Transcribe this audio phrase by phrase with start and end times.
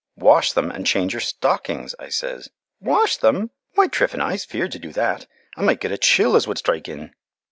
[0.15, 2.49] 'Wash them, and change your stockings,' I says.
[2.79, 3.51] 'Wash them!
[3.75, 5.27] Why, Tryphena, I'se feared to do that.
[5.55, 7.13] I might get a chill as would strike in.'"